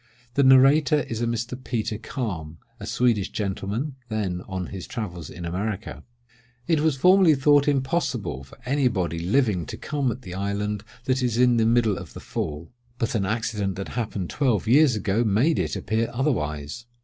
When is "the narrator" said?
0.33-1.01